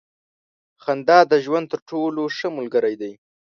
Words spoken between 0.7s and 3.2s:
•خندا د ژوند تر ټولو ښه ملګری دی.